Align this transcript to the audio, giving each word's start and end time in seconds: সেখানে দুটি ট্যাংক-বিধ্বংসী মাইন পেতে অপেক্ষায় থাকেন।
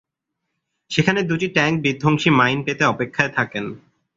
সেখানে 0.91 1.19
দুটি 1.23 1.47
ট্যাংক-বিধ্বংসী 1.47 2.29
মাইন 2.31 2.59
পেতে 2.63 2.83
অপেক্ষায় 2.85 3.31
থাকেন। 3.33 3.65